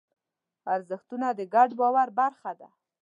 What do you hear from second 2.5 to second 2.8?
ده.